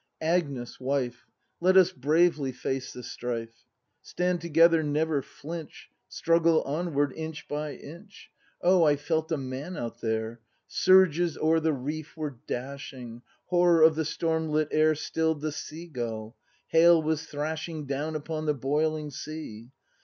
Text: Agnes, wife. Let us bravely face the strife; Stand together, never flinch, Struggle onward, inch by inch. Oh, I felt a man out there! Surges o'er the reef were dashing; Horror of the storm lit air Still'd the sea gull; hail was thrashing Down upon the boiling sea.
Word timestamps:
Agnes, 0.23 0.79
wife. 0.79 1.27
Let 1.59 1.77
us 1.77 1.91
bravely 1.91 2.51
face 2.51 2.91
the 2.91 3.03
strife; 3.03 3.65
Stand 4.01 4.41
together, 4.41 4.81
never 4.81 5.21
flinch, 5.21 5.91
Struggle 6.09 6.63
onward, 6.63 7.13
inch 7.15 7.47
by 7.47 7.75
inch. 7.75 8.31
Oh, 8.63 8.83
I 8.83 8.95
felt 8.95 9.31
a 9.31 9.37
man 9.37 9.77
out 9.77 10.01
there! 10.01 10.39
Surges 10.67 11.37
o'er 11.37 11.59
the 11.59 11.73
reef 11.73 12.17
were 12.17 12.35
dashing; 12.47 13.21
Horror 13.49 13.83
of 13.83 13.93
the 13.93 14.03
storm 14.03 14.49
lit 14.49 14.69
air 14.71 14.95
Still'd 14.95 15.41
the 15.41 15.51
sea 15.51 15.85
gull; 15.85 16.35
hail 16.69 16.99
was 16.99 17.27
thrashing 17.27 17.85
Down 17.85 18.15
upon 18.15 18.47
the 18.47 18.55
boiling 18.55 19.11
sea. 19.11 19.69